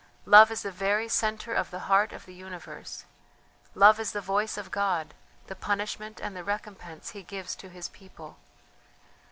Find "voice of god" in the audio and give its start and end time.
4.19-5.13